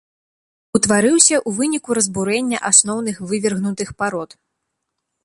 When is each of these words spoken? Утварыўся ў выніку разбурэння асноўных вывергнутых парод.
Утварыўся 0.77 1.35
ў 1.39 1.49
выніку 1.57 1.89
разбурэння 1.99 2.63
асноўных 2.71 3.15
вывергнутых 3.33 3.89
парод. 4.01 4.29